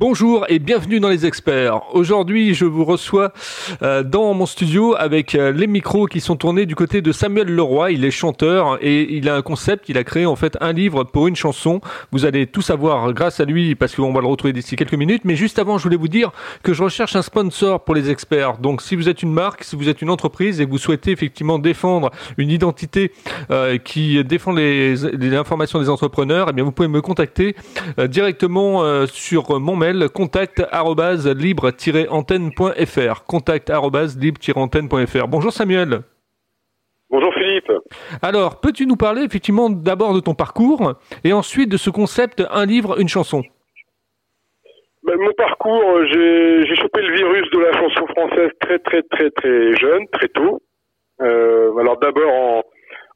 [0.00, 1.80] Bonjour et bienvenue dans les experts.
[1.92, 3.32] Aujourd'hui, je vous reçois
[3.82, 7.48] euh, dans mon studio avec euh, les micros qui sont tournés du côté de Samuel
[7.48, 7.90] Leroy.
[7.90, 9.88] Il est chanteur et il a un concept.
[9.88, 11.80] Il a créé en fait un livre pour une chanson.
[12.12, 15.22] Vous allez tout savoir grâce à lui parce qu'on va le retrouver d'ici quelques minutes.
[15.24, 16.30] Mais juste avant, je voulais vous dire
[16.62, 18.58] que je recherche un sponsor pour les experts.
[18.58, 21.58] Donc, si vous êtes une marque, si vous êtes une entreprise et vous souhaitez effectivement
[21.58, 23.10] défendre une identité
[23.50, 27.56] euh, qui défend les, les, informations des entrepreneurs, eh bien, vous pouvez me contacter
[27.98, 30.62] directement sur mon mail contact
[31.24, 33.24] libre-antenne.fr.
[33.26, 35.28] Contact libre-antenne.fr.
[35.28, 36.02] Bonjour Samuel.
[37.10, 37.72] Bonjour Philippe.
[38.20, 42.66] Alors, peux-tu nous parler effectivement d'abord de ton parcours et ensuite de ce concept un
[42.66, 43.42] livre, une chanson?
[45.04, 49.74] Ben, Mon parcours, j'ai chopé le virus de la chanson française très très très très
[49.76, 50.60] jeune, très tôt.
[51.20, 52.62] Euh, alors d'abord en,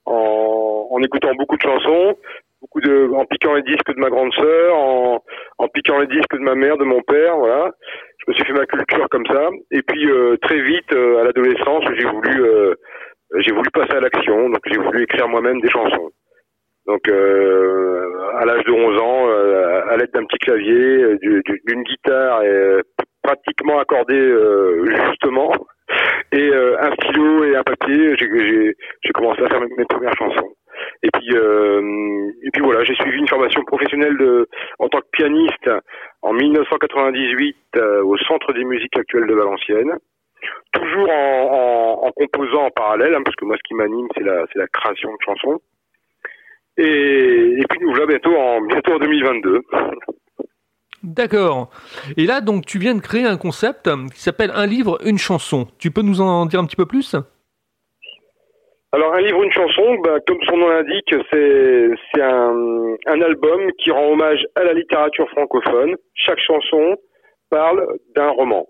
[0.07, 2.17] en, en, écoutant beaucoup de chansons,
[2.63, 5.23] beaucoup de, en piquant les disques de ma grande sœur, en,
[5.59, 7.73] en piquant les disques de ma mère, de mon père, voilà.
[8.19, 9.51] Je me suis fait ma culture comme ça.
[9.73, 12.75] Et puis euh, très vite, euh, à l'adolescence, j'ai voulu, euh,
[13.41, 14.49] j'ai voulu passer à l'action.
[14.49, 16.11] Donc j'ai voulu écrire moi-même des chansons.
[16.87, 19.29] Donc à l'âge de 11 ans,
[19.89, 22.43] à l'aide d'un petit clavier, d'une guitare
[23.23, 24.35] pratiquement accordée
[25.09, 25.53] justement,
[26.33, 30.57] et un stylo et un papier, j'ai commencé à faire mes premières chansons.
[31.03, 35.11] Et puis, euh, et puis voilà, j'ai suivi une formation professionnelle de, en tant que
[35.13, 35.71] pianiste
[36.23, 39.95] en 1998 euh, au Centre des musiques actuelles de Valenciennes.
[40.73, 44.23] Toujours en, en, en composant en parallèle, hein, parce que moi, ce qui m'anime, c'est
[44.23, 45.61] la, c'est la création de chansons.
[46.77, 49.63] Et, et puis nous voilà bientôt en, bientôt en 2022.
[51.03, 51.71] D'accord.
[52.17, 55.67] Et là, donc, tu viens de créer un concept qui s'appelle Un livre, une chanson.
[55.79, 57.17] Tu peux nous en dire un petit peu plus?
[58.93, 63.91] Alors un livre, une chanson, bah, comme son nom l'indique, c'est un, un album qui
[63.91, 65.97] rend hommage à la littérature francophone.
[66.15, 66.97] Chaque chanson
[67.51, 68.67] parle d'un roman.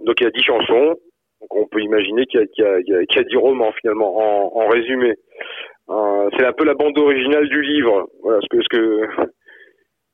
[0.00, 0.96] Donc il y a dix chansons,
[1.40, 5.14] donc on peut imaginer qu'il y, y, y, a dix romans finalement en, en résumé.
[5.90, 8.08] Euh, c'est un peu la bande originale du livre.
[8.22, 9.08] Voilà ce que ce que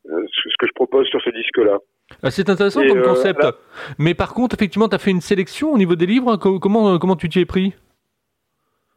[0.04, 1.78] ce que je propose sur ce disque-là.
[2.22, 3.47] Ah, c'est intéressant comme euh, concept.
[3.98, 6.36] Mais par contre, effectivement, tu as fait une sélection au niveau des livres.
[6.36, 7.75] Comment comment tu t'y es pris?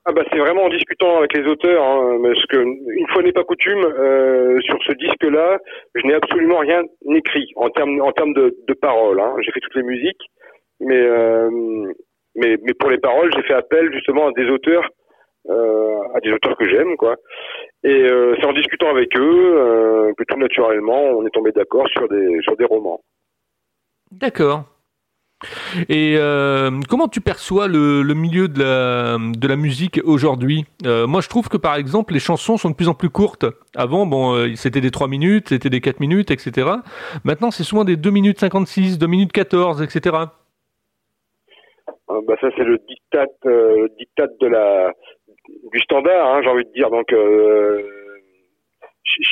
[0.05, 3.31] Ah bah c'est vraiment en discutant avec les auteurs, hein, parce que une fois n'est
[3.31, 5.59] pas coutume, euh, sur ce disque-là,
[5.93, 6.81] je n'ai absolument rien
[7.13, 9.19] écrit en termes en termes de, de paroles.
[9.19, 9.35] Hein.
[9.41, 10.25] J'ai fait toutes les musiques,
[10.79, 11.49] mais euh,
[12.35, 14.89] mais mais pour les paroles, j'ai fait appel justement à des auteurs,
[15.49, 17.17] euh, à des auteurs que j'aime, quoi.
[17.83, 21.87] Et euh, c'est en discutant avec eux euh, que tout naturellement, on est tombé d'accord
[21.89, 23.01] sur des sur des romans.
[24.11, 24.63] D'accord.
[25.89, 30.65] Et euh, comment tu perçois le, le, milieu de la, de la musique aujourd'hui?
[30.85, 33.45] Euh, Moi, je trouve que par exemple, les chansons sont de plus en plus courtes.
[33.75, 36.69] Avant, bon, euh, c'était des 3 minutes, c'était des 4 minutes, etc.
[37.23, 40.15] Maintenant, c'est souvent des 2 minutes 56, 2 minutes 14, etc.
[42.07, 44.91] Ah, bah ça, c'est le diktat, euh, diktat de la,
[45.71, 46.89] du standard, hein, j'ai envie de dire.
[46.89, 47.81] Donc, euh,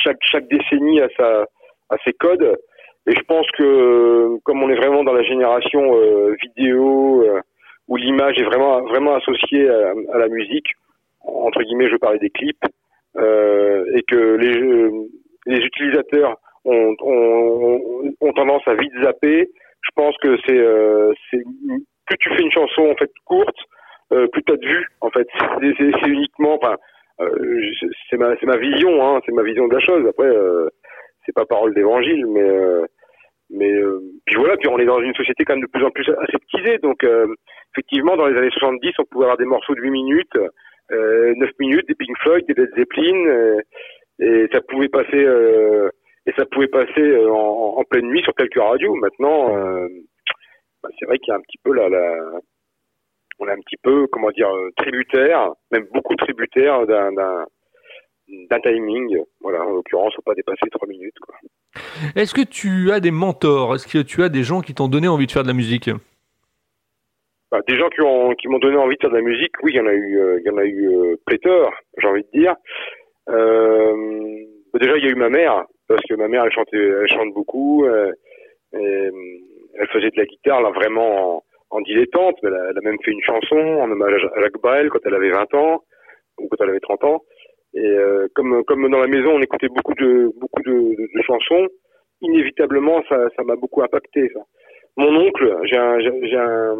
[0.02, 1.42] chaque, chaque décennie a, sa,
[1.90, 2.56] a ses codes.
[3.06, 7.40] Et je pense que comme on est vraiment dans la génération euh, vidéo euh,
[7.88, 10.66] où l'image est vraiment vraiment associée à, à, la musique,
[11.24, 12.64] entre guillemets, je parlais des clips,
[13.16, 14.90] euh, et que les
[15.46, 17.80] les utilisateurs ont, ont,
[18.20, 19.50] ont, tendance à vite zapper.
[19.82, 23.56] Je pense que c'est euh, plus tu fais une chanson en fait courte,
[24.12, 24.86] euh, plus tu as de vues.
[25.00, 25.26] En fait,
[25.60, 26.76] c'est uniquement, enfin,
[28.10, 30.06] c'est ma c'est ma vision, hein, c'est ma vision de la chose.
[30.06, 30.28] Après
[31.24, 32.84] c'est pas parole d'évangile, mais euh,
[33.50, 35.90] mais euh, puis voilà, puis on est dans une société quand même de plus en
[35.90, 37.26] plus aseptisée, donc euh,
[37.74, 40.38] effectivement dans les années 70, on pouvait avoir des morceaux de 8 minutes,
[40.92, 43.58] euh, 9 minutes, des Pink Floyd, des Led Zeppelin,
[44.20, 45.26] et ça pouvait passer
[46.26, 48.94] et ça pouvait passer en, en, pleine nuit sur quelques radios.
[48.94, 49.54] Maintenant,
[50.82, 52.14] bah, c'est vrai qu'il y a un petit peu la, la
[53.38, 57.46] on est un petit peu comment dire tributaire, même beaucoup tributaire d'un
[58.50, 59.18] d'un timing.
[59.40, 61.14] Voilà, en l'occurrence, faut pas dépasser trois minutes.
[62.16, 63.74] Est-ce que tu as des mentors?
[63.74, 65.90] Est-ce que tu as des gens qui t'ont donné envie de faire de la musique?
[67.50, 69.72] Bah, Des gens qui ont qui m'ont donné envie de faire de la musique, oui,
[69.74, 72.22] il y en a eu, euh, il y en a eu euh, pléthore, j'ai envie
[72.22, 72.54] de dire.
[73.28, 73.94] Euh,
[74.78, 77.34] déjà, il y a eu ma mère parce que ma mère, elle chantait, elle chante
[77.34, 77.84] beaucoup.
[77.84, 78.12] Euh,
[78.72, 79.10] et,
[79.74, 82.36] elle faisait de la guitare là vraiment en, en dilettante.
[82.42, 85.14] Elle a, elle a, même fait une chanson en hommage à Jacques Brel quand elle
[85.14, 85.82] avait 20 ans
[86.38, 87.22] ou quand elle avait 30 ans.
[87.74, 91.68] Et euh, comme comme dans la maison, on écoutait beaucoup de beaucoup de, de, chansons,
[92.20, 94.28] inévitablement, ça ça m'a beaucoup impacté.
[94.34, 94.40] Ça.
[94.96, 96.76] Mon oncle, j'ai un j'ai un,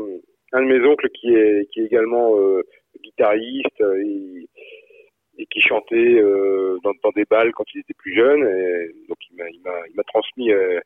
[0.53, 2.63] un de mes oncles qui est qui est également euh,
[3.03, 4.49] guitariste et,
[5.39, 8.43] et, qui chantait euh, dans, dans des balles quand il était plus jeune.
[8.43, 10.81] Et donc il m'a il m'a il m'a transmis euh,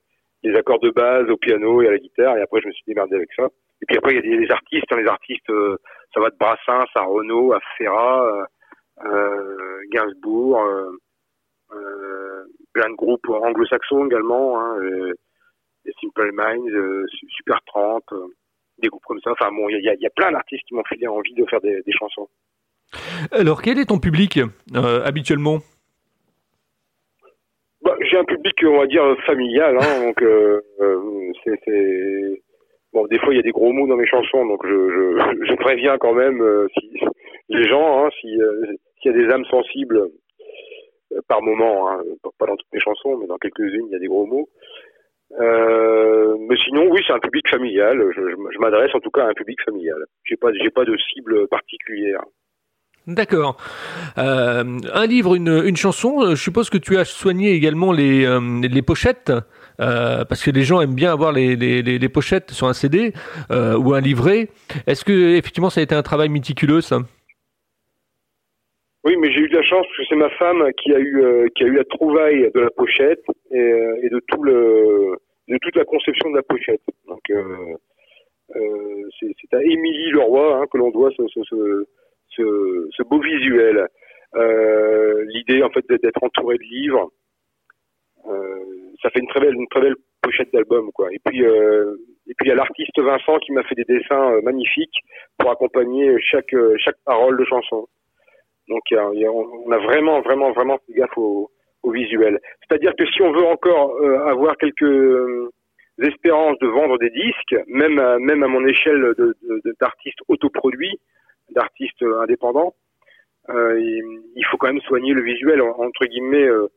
[0.45, 2.85] les accords de base au piano et à la guitare, et après je me suis
[2.87, 3.49] démerdé avec ça.
[3.83, 5.77] Et puis après il y a des, artistes, hein, les artistes, euh,
[6.13, 8.45] ça va de Brassens à Renault, à Ferrat, euh,
[9.93, 10.61] Gainsbourg,
[11.73, 14.79] euh, plein de groupes anglo-saxons également, hein,
[15.85, 18.05] les Simple Minds, Super 30,
[18.79, 19.33] des groupes comme ça.
[19.33, 21.61] Enfin bon, il y a, y a, plein d'artistes qui m'ont filé envie de faire
[21.61, 22.29] des, des chansons.
[23.33, 24.41] Alors quel est ton public
[24.75, 25.59] habituellement?
[27.83, 29.77] Bah, J'ai un public, on va dire, familial.
[29.79, 32.41] Hein, donc, euh, euh c'est,
[32.95, 35.47] Bon, des fois, il y a des gros mots dans mes chansons, donc je, je,
[35.51, 37.01] je préviens quand même euh, si,
[37.49, 38.67] les gens, hein, euh,
[39.01, 40.09] s'il y a des âmes sensibles
[41.29, 42.03] par moment, hein,
[42.39, 44.49] pas dans toutes mes chansons, mais dans quelques-unes, il y a des gros mots.
[45.39, 48.03] mais sinon, oui, c'est un public familial.
[48.17, 50.05] Je, m'adresse en tout cas à un public familial.
[50.25, 52.25] J'ai pas, j'ai pas de cible particulière.
[53.07, 53.59] D'accord.
[54.17, 56.23] Euh, un livre, une, une, chanson.
[56.23, 59.31] Euh, je suppose que tu as soigné également les, euh, pochettes,
[59.81, 63.13] euh, parce que les gens aiment bien avoir les, les, pochettes sur un CD
[63.51, 64.49] euh, ou un livret.
[64.87, 67.01] Est-ce que effectivement ça a été un travail méticuleux ça?
[69.05, 71.51] Oui, mais j'ai eu de la chance parce que c'est ma femme qui a eu
[71.55, 75.17] qui a eu la trouvaille de la pochette et, et de tout le
[75.49, 76.81] de toute la conception de la pochette.
[77.07, 77.21] Donc
[79.21, 81.87] c'est à Émilie Leroy hein, que l'on doit ce, ce, ce
[82.91, 83.87] ce, beau visuel.
[84.37, 87.11] Euh, L'idée en fait d'être entouré de livres,
[88.27, 88.59] euh,
[89.03, 91.09] ça fait une très belle, une très belle pochette d'album quoi.
[91.13, 91.95] Et puis euh,
[92.27, 94.99] et puis il y a l'artiste Vincent qui m'a fait des dessins euh, magnifiques
[95.39, 97.87] pour accompagner chaque euh, chaque parole de chanson.
[98.69, 101.51] Donc on a vraiment vraiment vraiment fait gaffe au,
[101.87, 102.41] visuel.
[102.63, 105.53] C'est-à-dire que si on veut encore euh, avoir quelques
[106.03, 109.15] espérances de vendre des disques, même à, même à mon échelle
[109.81, 110.99] d'artiste de, de, autoproduit,
[111.51, 112.75] d'artistes indépendants,
[113.51, 116.49] euh, il, faut quand même soigner le visuel entre guillemets.
[116.49, 116.69] Euh,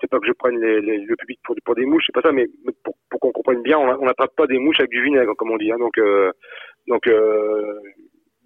[0.00, 2.46] c'est pas que je prenne le public pour, des mouches, c'est pas ça, mais,
[2.82, 5.70] pour, qu'on comprenne bien, on n'attrape pas des mouches avec du vinaigre, comme on dit.
[5.70, 6.32] Hein, donc, euh,
[6.86, 7.78] donc euh,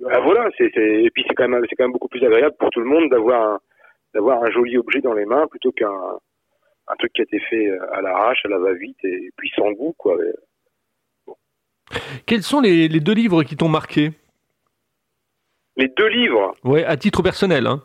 [0.00, 0.50] bah voilà.
[0.58, 2.86] C'est, et puis c'est quand même, c'est quand même beaucoup plus agréable pour tout le
[2.86, 3.60] monde d'avoir un,
[4.14, 5.92] d'avoir un joli objet dans les mains plutôt qu'un
[6.86, 9.94] un truc qui a été fait à l'arrache, à la va-vite et, puis sans goût,
[9.96, 10.16] quoi.
[11.26, 11.34] Bon.
[12.26, 14.10] Quels sont les, les deux livres qui t'ont marqué?
[15.76, 16.54] Les deux livres?
[16.62, 17.66] Ouais, à titre personnel.
[17.66, 17.82] Hein.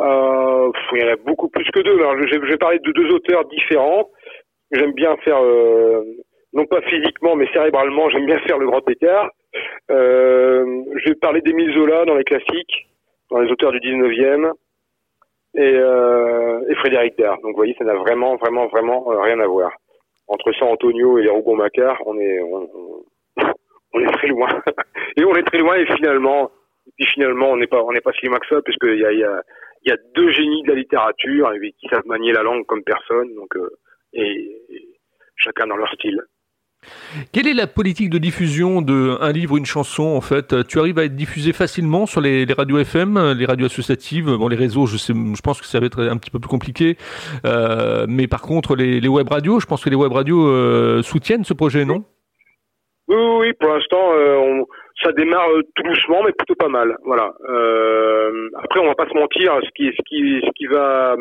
[0.00, 1.94] Euh, il y en a beaucoup plus que deux.
[1.94, 4.10] Alors, je, vais parler de deux auteurs différents.
[4.70, 6.02] J'aime bien faire, euh,
[6.52, 9.30] non pas physiquement, mais cérébralement, j'aime bien faire le grand écart.
[9.90, 12.88] Euh, je vais parler d'Émile Zola dans les classiques,
[13.30, 14.52] dans les auteurs du 19e,
[15.54, 17.36] et, euh, et Frédéric Dard.
[17.42, 19.72] Donc, vous voyez, ça n'a vraiment, vraiment, vraiment euh, rien à voir.
[20.28, 22.40] Entre San Antonio et les Rougon-Macquart, on est,
[24.14, 24.48] très loin.
[25.16, 26.50] et on est très loin et finalement,
[26.96, 30.62] puis finalement, on n'est pas, on si loin que ça, puisqu'il y a, deux génies
[30.62, 33.54] de la littérature qui savent manier la langue comme personne, donc
[34.14, 34.58] et,
[35.36, 36.22] chacun dans leur style.
[37.32, 40.66] Quelle est la politique de diffusion de livre, une chanson en fait?
[40.66, 44.48] Tu arrives à être diffusé facilement sur les, les, radios FM, les radios associatives, bon
[44.48, 46.98] les réseaux, je sais, je pense que ça va être un petit peu plus compliqué,
[47.46, 51.02] euh, mais par contre les, les web radios, je pense que les web radios euh,
[51.02, 52.04] soutiennent ce projet, non?
[53.08, 54.62] Oui, oui, pour l'instant, euh,
[55.02, 56.96] ça démarre euh, tout doucement, mais plutôt pas mal.
[57.04, 57.32] Voilà.
[57.48, 61.16] Euh, après, on va pas se mentir, ce qui, ce qui, ce qui va,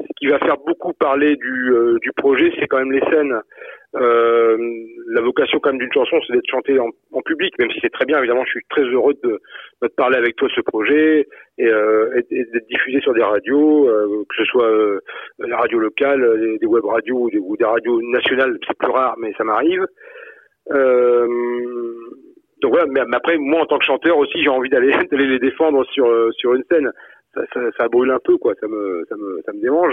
[0.00, 3.40] ce qui va faire beaucoup parler du, euh, du projet, c'est quand même les scènes.
[3.94, 4.56] Euh,
[5.08, 7.92] la vocation quand même d'une chanson, c'est d'être chantée en, en, public, même si c'est
[7.92, 8.18] très bien.
[8.18, 9.40] Évidemment, je suis très heureux de,
[9.82, 11.26] de parler avec toi de ce projet
[11.56, 15.00] et, euh, et, d'être diffusé sur des radios, euh, que ce soit euh,
[15.38, 18.58] la radio locale, des, des web radios ou des, ou des radios nationales.
[18.66, 19.86] C'est plus rare, mais ça m'arrive.
[20.72, 21.26] Euh,
[22.60, 25.84] donc voilà, mais, après, moi en tant que chanteur aussi, j'ai envie d'aller les défendre
[25.86, 26.90] sur sur une scène.
[27.36, 28.54] Ça, ça, ça, brûle un peu, quoi.
[28.60, 29.92] Ça me ça me ça me dérange.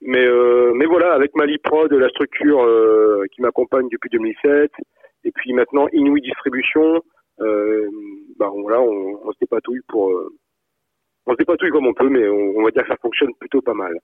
[0.00, 4.70] Mais euh, mais voilà, avec Maliprod, la structure euh, qui m'accompagne depuis 2007,
[5.24, 7.02] et puis maintenant Inouï Distribution,
[7.40, 7.88] euh,
[8.38, 10.28] bah voilà, on, on se dépatouille pour euh,
[11.26, 13.62] on se dépatouille comme on peut, mais on, on va dire que ça fonctionne plutôt
[13.62, 13.94] pas mal.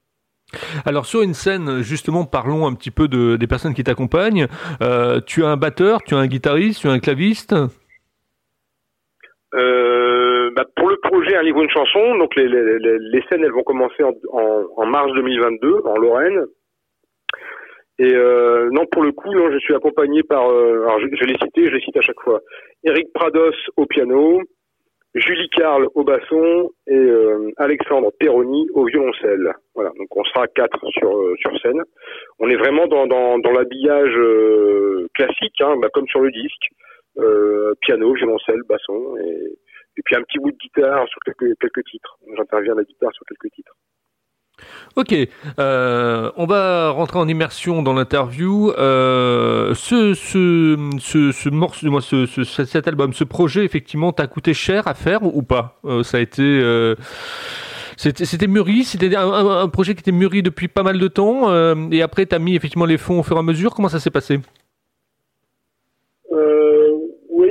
[0.85, 4.47] Alors sur une scène, justement, parlons un petit peu de, des personnes qui t'accompagnent.
[4.83, 7.55] Euh, tu as un batteur, tu as un guitariste, tu as un claviste?
[9.55, 10.44] Euh,
[11.37, 16.45] Un livre, une chanson, donc les, scènes, elles vont commencer en, mars 2022 en Lorraine.
[17.99, 21.35] Et euh, non, pour le coup, je suis accompagné par, euh, alors je, je l'ai
[21.35, 22.41] cité, je les cite à chaque fois,
[22.85, 24.41] Eric Prados au piano,
[25.15, 29.53] Julie Carl au basson et euh, Alexandre Perroni au violoncelle.
[29.75, 31.83] Voilà, donc on sera quatre sur sur scène.
[32.39, 34.19] On est vraiment dans dans, l'habillage
[35.15, 36.69] classique, hein, bah, comme sur le disque,
[37.81, 39.53] piano, violoncelle, basson et,
[39.97, 42.19] et puis un petit bout de guitare sur quelques quelques titres.
[42.37, 43.75] J'interviens à la guitare sur quelques titres.
[44.97, 45.13] Ok,
[45.59, 48.71] euh, on va rentrer en immersion dans l'interview.
[48.79, 54.95] Euh, ce, ce, ce, ce morceau, cet album, ce projet, effectivement, t'a coûté cher à
[54.95, 55.81] faire ou pas?
[55.85, 56.63] Euh, Ça a été,
[57.97, 61.53] c'était mûri, c'était un, un, projet qui était mûri depuis pas mal de temps,
[61.91, 63.75] et après, t'as mis effectivement les fonds au fur et à mesure.
[63.75, 64.39] Comment ça s'est passé
[67.31, 67.51] Oui,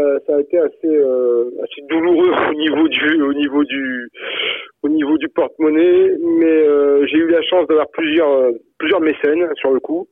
[0.00, 0.96] ça, ça, a été assez,
[1.62, 4.10] assez douloureux au niveau du, au niveau du
[4.82, 9.46] au niveau du porte-monnaie, mais euh, j'ai eu la chance d'avoir plusieurs euh, plusieurs mécènes
[9.56, 10.08] sur le coup.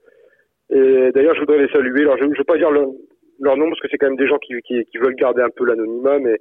[0.71, 2.03] Et d'ailleurs, je voudrais les saluer.
[2.03, 4.39] Alors, je ne veux pas dire leur, nom parce que c'est quand même des gens
[4.39, 6.37] qui, qui, veulent garder un peu l'anonymat, mais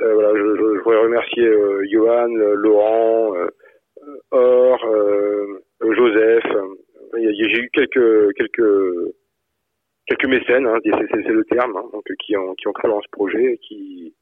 [0.00, 3.48] euh, voilà, je, voudrais remercier euh, Johan, Laurent, euh,
[4.30, 4.78] Or,
[5.82, 6.44] Joseph.
[7.14, 8.72] J'ai eu quelques quelques
[10.08, 13.10] quelques mécènes, hein, c'est le terme, hein, donc qui ont qui ont créé dans ce
[13.10, 14.14] projet et qui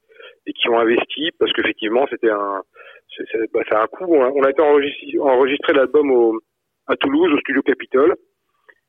[0.45, 2.61] et qui ont investi parce qu'effectivement c'était un
[3.15, 4.05] c'est bah, un coup.
[4.07, 6.39] On a, on a été enregistré, enregistré l'album
[6.87, 8.15] à Toulouse, au studio Capitol,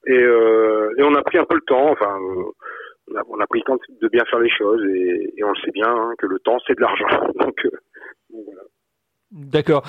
[0.06, 1.90] et, euh, et, on a pris un peu le temps.
[1.90, 2.44] Enfin, euh,
[3.08, 5.50] on, a, on, a, pris le temps de bien faire les choses, et, et on
[5.50, 7.06] le sait bien hein, que le temps c'est de l'argent.
[7.38, 7.70] Donc euh,
[8.30, 8.62] voilà.
[9.30, 9.82] D'accord.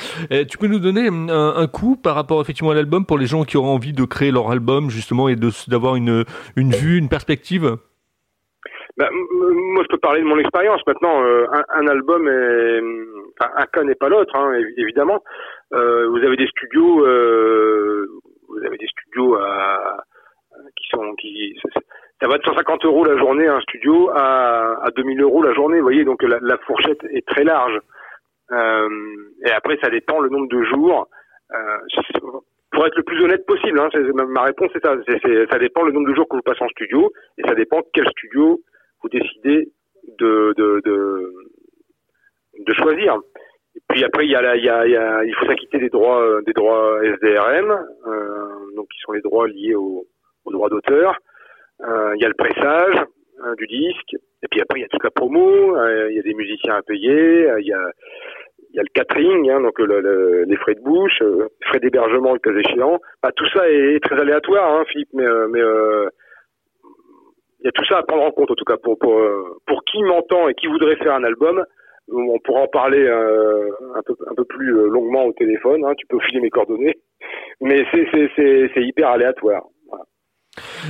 [0.49, 3.43] Tu peux nous donner un, un, coup par rapport effectivement à l'album pour les gens
[3.43, 5.35] qui auront envie de créer leur album justement et
[5.67, 6.25] d'avoir une,
[6.57, 7.77] vue, une perspective?
[8.97, 10.81] Bah, moi, je peux parler de mon expérience.
[10.85, 15.23] Maintenant, euh, un, album, un cas n'est pas l'autre, hein, évidemment.
[15.73, 18.07] Euh, vous avez des studios, euh,
[18.49, 20.03] vous avez des studios à,
[20.75, 21.57] qui sont, qui,
[22.21, 25.77] ça va de 150 euros la journée un studio à, à 2000 euros la journée.
[25.77, 27.79] Vous voyez, donc la fourchette est très large.
[28.51, 28.89] Euh,
[29.45, 31.07] et après, ça dépend le nombre de jours.
[32.71, 33.89] pour être le plus honnête possible, hein,
[34.27, 34.95] ma réponse c'est ça.
[35.51, 38.07] ça dépend le nombre de jours que vous passez en studio et ça dépend quel
[38.09, 38.59] studio
[39.01, 39.69] vous décidez
[40.19, 41.33] de, de, de,
[42.59, 43.19] de choisir.
[43.75, 45.89] Et puis après, il y a, il y a, y a il faut s'acquitter des
[45.89, 50.05] droits, des droits SDRM, euh, donc qui sont les droits liés au,
[50.45, 51.17] au droit d'auteur.
[51.81, 53.05] Euh, il y a le pressage
[53.45, 54.13] euh, du disque.
[54.43, 55.75] Et puis après, il y a toute la promo.
[55.77, 57.49] Euh, il y a des musiciens à payer.
[57.49, 57.91] Euh, il y a
[58.71, 61.79] il y a le catering, hein, donc le, le, les frais de bouche, euh, frais
[61.79, 62.99] d'hébergement le cas échéant.
[63.23, 65.59] Bah, tout ça est, très aléatoire, hein, Philippe, mais, mais
[67.61, 69.19] il y a tout ça à prendre en compte en tout cas pour pour
[69.65, 71.63] pour qui m'entend et qui voudrait faire un album
[72.11, 75.93] on pourra en parler euh, un peu un peu plus euh, longuement au téléphone hein,
[75.97, 76.97] tu peux filer mes coordonnées
[77.61, 79.63] mais c'est c'est c'est hyper aléatoire.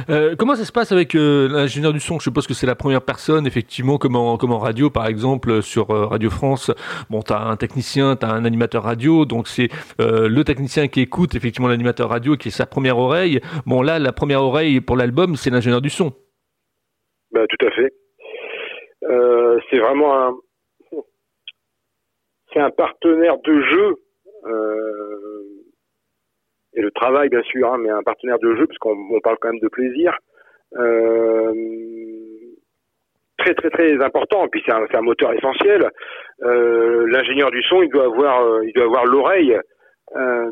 [0.10, 2.20] Euh, comment ça se passe avec euh, l'ingénieur du son?
[2.20, 6.06] Je suppose que c'est la première personne, effectivement, comme en, radio, par exemple, sur euh,
[6.06, 6.72] Radio France.
[7.10, 9.70] Bon, tu as un technicien, tu as un animateur radio, donc c'est
[10.00, 13.40] le technicien qui écoute, effectivement, l'animateur radio, qui est sa première oreille.
[13.66, 16.14] Bon, là, la première oreille pour l'album, c'est l'ingénieur du son.
[17.32, 17.94] Bah, tout à fait.
[19.70, 20.34] C'est vraiment un,
[22.54, 23.96] c'est un partenaire de jeu
[26.74, 29.38] et le travail bien sûr, hein, mais un partenaire de jeu parce qu'on on parle
[29.42, 30.18] quand même de plaisir.
[30.78, 31.54] Euh,
[33.38, 34.46] très très très important.
[34.46, 35.90] Et puis c'est un, un, moteur essentiel.
[36.44, 39.58] Euh, L'ingénieur du son, il doit avoir, euh, il doit avoir l'oreille.
[40.16, 40.50] Euh,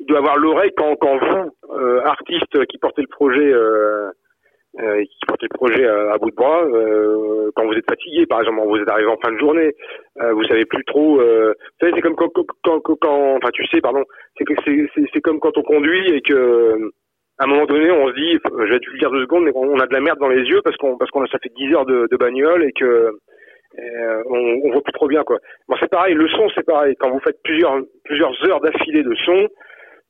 [0.00, 3.52] il doit avoir l'oreille quand, quand vous, euh, artiste qui portez le projet,
[4.78, 7.88] euh, euh, qui portez le projet à, à bout de bras, euh, quand vous êtes
[7.88, 9.72] fatigué, par exemple, vous êtes arrivé en fin de journée,
[10.20, 11.20] euh, vous savez plus trop.
[11.20, 14.04] Euh, vous savez, c'est comme quand, quand, quand, quand, enfin, tu sais, pardon,
[14.36, 14.54] c'est que
[15.12, 16.90] c'est comme quand on conduit et que
[17.38, 19.78] à un moment donné, on se dit, je vais le dire deux secondes, mais on
[19.80, 21.74] a de la merde dans les yeux parce qu'on parce qu'on a ça fait 10
[21.74, 22.84] heures de, de bagnole et que
[23.76, 25.38] euh, on, on voit plus trop bien quoi.
[25.68, 26.94] Bon, c'est pareil, le son c'est pareil.
[27.00, 29.48] Quand vous faites plusieurs plusieurs heures d'affilée de son,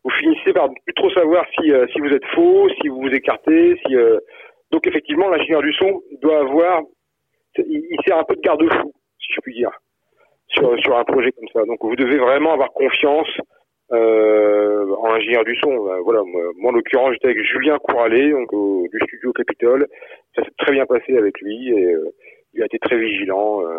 [0.04, 3.14] vous finissez par plus trop savoir si euh, si vous êtes faux, si vous vous
[3.14, 4.18] écartez, si euh,
[4.74, 6.82] donc effectivement, l'ingénieur du son doit avoir,
[7.58, 9.70] il, sert un peu de garde-fou, si je puis dire,
[10.48, 11.64] sur, un projet comme ça.
[11.64, 13.28] Donc vous devez vraiment avoir confiance
[13.92, 15.70] euh, en ingénieur du son.
[15.70, 19.86] Euh, voilà, moi, en l'occurrence, j'étais avec Julien Couralet, donc du studio Capitole.
[20.34, 22.10] Ça s'est très bien passé avec lui et euh,
[22.54, 23.62] il a été très vigilant.
[23.62, 23.78] Euh,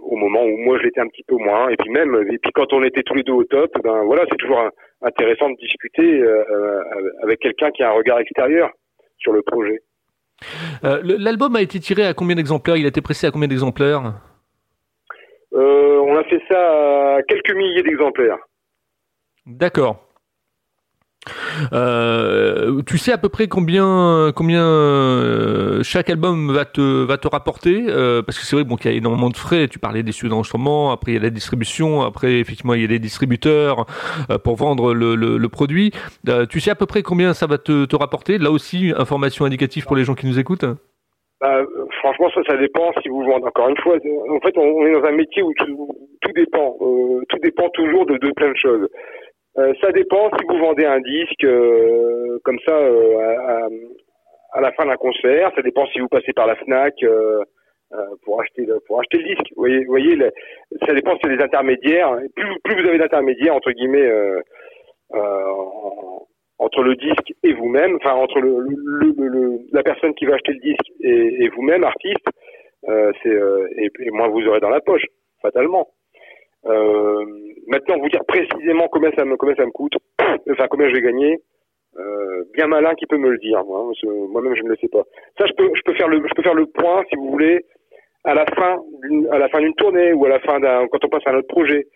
[0.00, 2.50] au moment où moi je l'étais un petit peu moins et puis même et puis
[2.52, 4.68] quand on était tous les deux au top ben voilà c'est toujours
[5.00, 6.24] intéressant de discuter
[7.22, 8.72] avec quelqu'un qui a un regard extérieur
[9.18, 9.82] sur le projet.
[10.84, 12.76] Euh, L'album a été tiré à combien d'exemplaires?
[12.76, 14.14] Il a été pressé à combien d'exemplaires?
[15.52, 18.38] Euh, On a fait ça à quelques milliers d'exemplaires.
[19.46, 20.07] D'accord.
[21.72, 27.28] Euh, tu sais à peu près combien combien euh, chaque album va te va te
[27.28, 30.02] rapporter euh, parce que c'est vrai bon qu'il y a énormément de frais tu parlais
[30.02, 33.00] des studios d'enregistrement après il y a la distribution après effectivement il y a des
[33.00, 33.86] distributeurs
[34.30, 35.92] euh, pour vendre le, le, le produit
[36.28, 38.38] euh, tu sais à peu près combien ça va te, te rapporter?
[38.38, 40.66] Là aussi information indicative pour les gens qui nous écoutent
[41.40, 41.62] bah,
[42.00, 43.46] franchement, ça, ça dépend si vous vendez.
[43.46, 45.88] Encore une fois, en fait, on, est dans un métier où tout,
[46.20, 46.76] tout dépend.
[46.80, 48.88] Euh, tout dépend toujours de, de plein de choses.
[49.58, 53.68] Euh, ça dépend si vous vendez un disque euh, comme ça euh, à,
[54.52, 55.50] à, la fin d'un concert.
[55.56, 56.94] Ça dépend si vous passez par la Fnac
[58.24, 59.52] pour acheter le, pour acheter le disque.
[59.56, 60.16] Vous voyez, vous voyez
[60.86, 62.16] ça dépend si des intermédiaires.
[62.36, 64.10] Plus, plus vous avez d'intermédiaires entre guillemets
[66.58, 70.52] entre le disque et vous-même, enfin entre le, le, le, la personne qui va acheter
[70.52, 72.26] le disque et, et vous-même, artiste,
[72.88, 75.04] euh, c'est euh, et, et, moins vous aurez dans la poche,
[75.40, 75.88] fatalement.
[76.66, 77.24] Euh,
[77.66, 79.94] maintenant, vous dire précisément combien ça me combien ça me coûte,
[80.50, 81.38] enfin combien je vais gagner,
[81.98, 83.64] euh, bien malin qui peut me le dire.
[83.64, 83.92] Moi,
[84.30, 85.02] moi-même, je ne le sais pas.
[85.38, 87.64] Ça, je peux je peux faire le je peux faire le point si vous voulez
[88.24, 91.04] à la fin d'une à la fin d'une tournée ou à la fin d'un quand
[91.04, 91.86] on passe à un autre projet.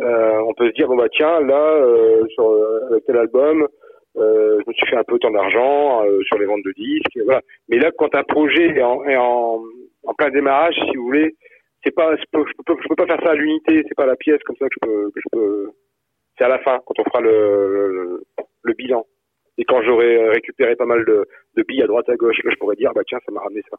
[0.00, 2.50] Euh, on peut se dire bon bah tiens là euh, sur
[2.90, 3.68] avec tel album
[4.16, 7.18] euh, je me suis fait un peu tant d'argent euh, sur les ventes de disques,
[7.24, 7.40] voilà.
[7.68, 9.62] Mais là, quand un projet est en, est en,
[10.04, 11.34] en plein démarrage, si vous voulez,
[11.84, 14.06] c'est pas, je peux, je peux, je peux pas faire ça à l'unité, c'est pas
[14.06, 15.70] la pièce comme ça que je peux, que je peux.
[16.38, 18.24] C'est à la fin, quand on fera le, le,
[18.62, 19.06] le bilan.
[19.58, 22.56] Et quand j'aurai récupéré pas mal de, de billes à droite à gauche, là, je
[22.56, 23.76] pourrais dire, bah tiens, ça m'a ramené ça.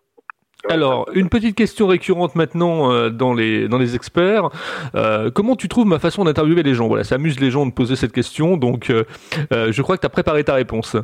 [0.70, 4.50] Alors, une petite question récurrente maintenant euh, dans les dans les experts.
[4.96, 6.88] Euh, comment tu trouves ma façon d'interviewer les gens?
[6.88, 9.04] Voilà, ça amuse les gens de poser cette question, donc euh,
[9.52, 10.96] euh je crois que tu as préparé ta réponse.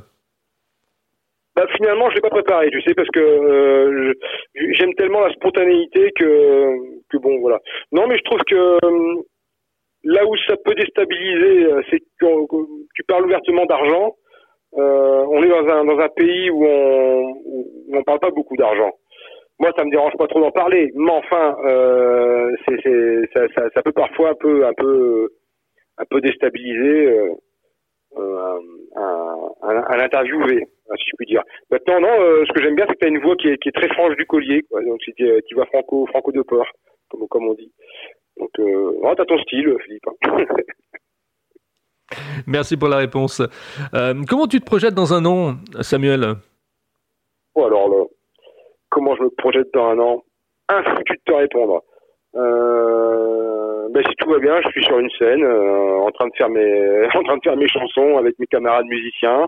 [1.59, 4.13] Bah, finalement, je l'ai pas préparé, tu sais, parce que euh,
[4.71, 6.71] j'aime tellement la spontanéité que
[7.09, 7.59] que bon, voilà.
[7.91, 8.79] Non, mais je trouve que
[10.05, 12.47] là où ça peut déstabiliser, c'est quand
[12.95, 14.15] tu parles ouvertement d'argent.
[14.71, 18.91] on est dans un dans un pays où on où on parle pas beaucoup d'argent
[19.59, 22.55] moi ça me dérange pas trop d'en parler mais enfin euh,
[23.33, 25.29] ça, peut parfois un peu un peu
[25.97, 26.99] un peu déstabiliser
[28.17, 28.59] euh,
[29.69, 32.85] euh un, un, interviewé si je puis dire maintenant non euh, ce que j'aime bien
[32.87, 34.83] c'est que tu as une voix qui est, qui est très franche du collier quoi.
[34.83, 36.67] donc tu, tu vas franco franco de port
[37.09, 37.71] comme comme on dit
[38.37, 40.45] donc euh, oh, t'as ton style Philippe hein.
[42.47, 43.41] Merci pour la réponse.
[43.93, 46.35] Euh, comment tu te projettes dans un an, Samuel?
[47.55, 48.05] Oh, alors là,
[48.89, 50.23] comment je me projette dans un an?
[50.69, 51.83] Infoutu de te répondre.
[52.35, 53.28] Euh,
[53.93, 56.49] ben si tout va bien, je suis sur une scène, euh, en train de faire
[56.49, 59.47] mes, en train de faire mes chansons avec mes camarades musiciens,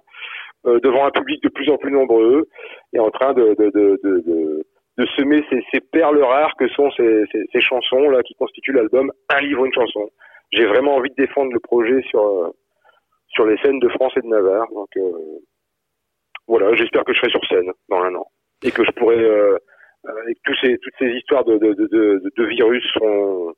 [0.66, 2.48] euh, devant un public de plus en plus nombreux,
[2.94, 4.66] et en train de de, de, de,
[4.98, 9.12] de semer ces, ces, perles rares que sont ces, ces, chansons là qui constituent l'album
[9.30, 10.10] Un livre, une chanson.
[10.52, 12.54] J'ai vraiment envie de défendre le projet sur
[13.30, 14.68] sur les scènes de France et de Navarre.
[14.74, 15.12] Donc euh,
[16.48, 18.26] voilà, j'espère que je serai sur scène dans un an
[18.64, 19.58] et que je pourrais euh,
[20.04, 23.54] avec tous ces, toutes ces histoires de, de, de, de virus sont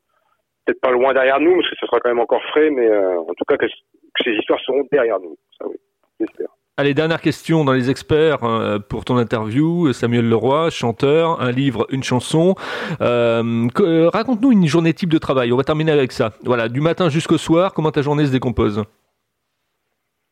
[0.66, 3.20] peut-être pas loin derrière nous, parce que ce sera quand même encore frais, mais euh,
[3.20, 5.36] en tout cas que, que, ces histoires seront derrière nous.
[5.58, 5.76] Ça oui,
[6.20, 6.48] j'espère.
[6.76, 9.94] Allez, dernière question dans les experts euh, pour ton interview.
[9.94, 12.56] Samuel Leroy, chanteur, un livre, une chanson.
[13.00, 13.68] Euh,
[14.12, 15.54] Raconte-nous une journée type de travail.
[15.54, 16.32] On va terminer avec ça.
[16.44, 18.84] Voilà, du matin jusqu'au soir, comment ta journée se décompose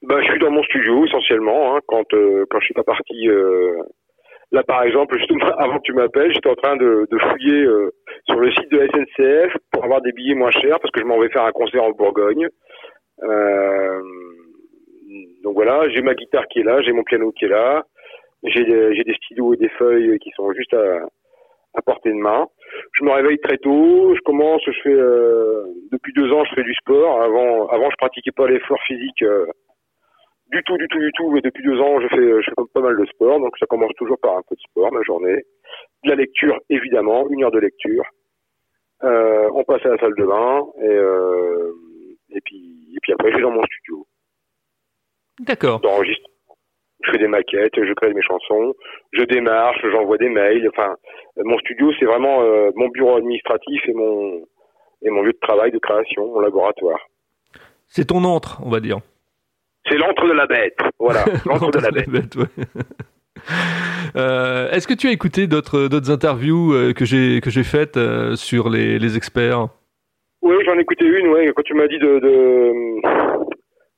[0.03, 1.75] bah, je suis dans mon studio essentiellement.
[1.75, 3.27] Hein, quand euh, quand je suis pas parti
[4.51, 7.91] Là, par exemple, justement, avant que tu m'appelles, j'étais en train de, fouiller euh,
[8.25, 11.05] sur le site de la SNCF pour avoir des billets moins chers parce que je
[11.05, 12.47] m'en vais faire un concert en Bourgogne.
[13.23, 14.01] Euh,
[15.43, 17.83] donc voilà, j'ai ma guitare qui est là, j'ai mon piano qui est là,
[18.43, 21.05] j'ai des, des stylos et des feuilles qui sont juste à,
[21.75, 22.47] à portée de main.
[22.93, 26.63] Je me réveille très tôt, je commence, je fais euh, depuis deux ans, je fais
[26.63, 27.21] du sport.
[27.21, 29.45] Avant, avant, je pratiquais pas l'effort physique euh,
[30.51, 31.31] du tout, du tout, du tout.
[31.31, 33.93] Mais depuis deux ans, je fais, je fais pas mal de sport, donc ça commence
[33.97, 35.43] toujours par un peu de sport, ma journée.
[36.03, 38.03] De la lecture, évidemment, une heure de lecture.
[39.03, 41.73] Euh, on passe à la salle de bain et, euh,
[42.29, 44.05] et puis et puis après, je vais dans mon studio.
[45.39, 45.79] D'accord.
[45.83, 46.29] J'enregistre.
[47.03, 48.75] Je fais des maquettes, je crée mes chansons,
[49.11, 50.69] je démarche, j'envoie des mails.
[50.69, 50.95] Enfin,
[51.37, 54.45] mon studio, c'est vraiment euh, mon bureau administratif et mon
[55.01, 56.99] et mon lieu de travail, de création, mon laboratoire.
[57.87, 58.99] C'est ton antre, on va dire.
[59.87, 60.77] C'est l'antre de la bête.
[60.99, 62.09] Voilà, l'antre de la bête.
[62.09, 62.45] bête ouais.
[64.15, 68.99] euh, Est-ce que tu as écouté d'autres interviews euh, que j'ai faites euh, sur les,
[68.99, 69.67] les experts?
[70.41, 71.27] Oui, j'en ai écouté une.
[71.27, 72.71] Ouais, quand tu m'as dit de, de,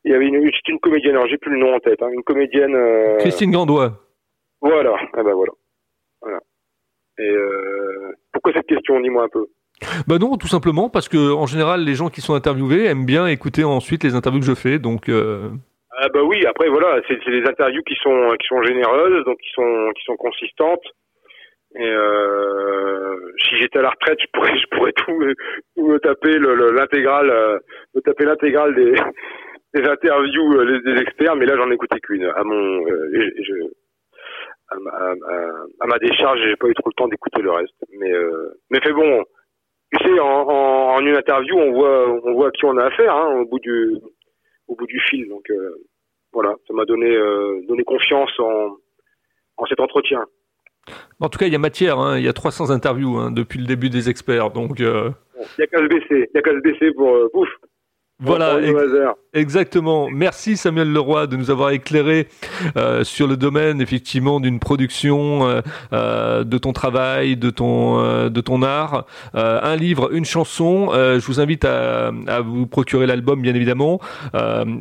[0.06, 1.16] il y avait une c'était une comédienne.
[1.16, 2.02] Alors j'ai plus le nom en tête.
[2.02, 2.78] Hein, une comédienne.
[3.20, 4.00] Christine Gandois.
[4.62, 4.96] Voilà.
[5.14, 5.52] Ah ben voilà.
[6.22, 6.40] Voilà.
[7.20, 7.36] Et
[8.32, 9.48] pourquoi cette question Dis-moi un peu?
[10.08, 13.28] Bah non, tout simplement parce que en général, les gens qui sont interviewés aiment bien
[13.28, 15.10] écouter ensuite les interviews que je fais, donc.
[15.10, 15.50] Euh...
[16.06, 19.50] Ah bah oui, après voilà, c'est des interviews qui sont qui sont généreuses, donc qui
[19.52, 20.84] sont qui sont consistantes.
[21.76, 25.18] Et euh, si j'étais à la retraite, je pourrais je pourrais tout
[25.78, 27.58] tout me taper l'intégrale euh,
[27.96, 28.96] me taper l'intégrale des
[29.76, 32.26] des interviews euh, des experts, mais là j'en écoutais qu'une.
[32.26, 33.54] À mon euh, je,
[34.72, 37.76] à, ma décharge, j'ai pas eu trop le temps d'écouter le reste.
[37.98, 38.12] Mais
[38.72, 39.24] mais fait bon,
[39.94, 43.40] tu sais, en, une interview, on voit on voit à qui on a affaire hein,
[43.40, 43.94] au bout du
[44.68, 45.30] au bout du fil.
[45.30, 45.50] Donc
[46.34, 47.16] voilà, ça m'a donné
[47.68, 48.78] donné confiance en
[49.58, 50.26] en cet entretien.
[51.20, 52.18] En tout cas, il y a matière, hein.
[52.18, 54.80] il y a 300 interviews hein, depuis le début des experts, donc...
[54.80, 57.18] Il n'y a qu'à se baisser, il n'y a qu'à se baisser pour...
[57.32, 57.48] pouf
[58.20, 58.60] voilà,
[59.34, 60.10] exactement.
[60.10, 62.28] Merci Samuel Leroy de nous avoir éclairé
[62.78, 68.42] euh, sur le domaine effectivement d'une production, euh, euh, de ton travail, de ton de
[68.42, 69.06] ton art.
[69.34, 70.90] un livre, une chanson.
[70.94, 74.00] je vous invite à, à vous procurer l'album bien évidemment.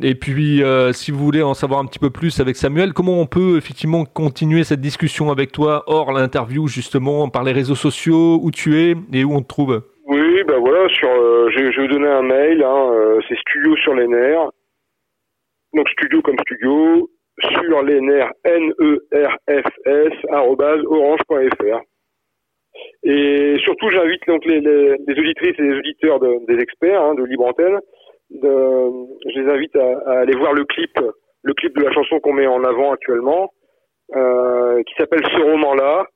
[0.01, 0.61] et puis
[0.93, 4.05] si vous voulez en savoir un petit peu plus avec Samuel, comment on peut effectivement
[4.05, 8.95] continuer cette discussion avec toi hors l'interview justement par les réseaux sociaux, où tu es
[9.11, 9.81] et où on te trouve?
[10.05, 13.75] Oui, ben voilà, sur, euh, je, vais vous donner un mail, hein, euh, c'est studio
[13.77, 14.49] sur les nerfs.
[15.73, 21.81] Donc studio comme studio, sur les nerfs, N-E-R-F-S, orange.fr.
[23.03, 27.45] Et surtout, j'invite donc les, les, auditrices et les auditeurs des experts hein, de Libre
[27.47, 27.79] Antenne,
[28.29, 28.89] de,
[29.29, 30.91] je les invite à, aller voir le clip,
[31.43, 33.51] le clip de la chanson qu'on met en avant actuellement,
[34.15, 36.07] euh, qui s'appelle Ce roman-là,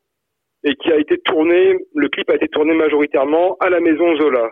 [0.67, 4.51] et qui a été tourné, le clip a été tourné majoritairement à la maison Zola.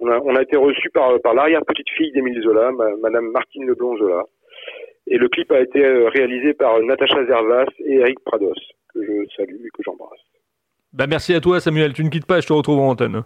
[0.00, 4.22] On a, on a été reçu par, par l'arrière-petite-fille d'Émile Zola, Madame Martine Leblond Zola.
[5.06, 8.58] Et le clip a été euh, réalisé par Natacha Zervas et Eric Prados,
[8.94, 10.20] que je salue et que j'embrasse.
[10.92, 13.22] Bah merci à toi Samuel, tu ne quittes pas, je te retrouve en antenne.